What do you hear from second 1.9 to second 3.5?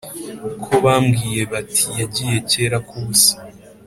yagiye kera ak’ubusa.